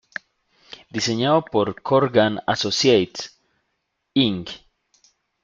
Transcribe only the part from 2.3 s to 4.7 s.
Associates, Inc.